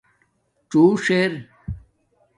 څݸݽ 0.69 1.05
ار 1.25 1.31